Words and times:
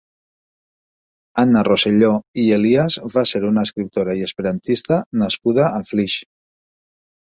Anna 1.41 1.61
Rosselló 1.67 2.09
i 2.43 2.47
Elias 2.57 2.97
va 3.17 3.25
ser 3.33 3.41
una 3.51 3.67
escriptora 3.69 4.17
i 4.21 4.25
esperantista 4.29 4.99
nascuda 5.25 5.69
a 5.81 5.87
Flix. 5.91 6.17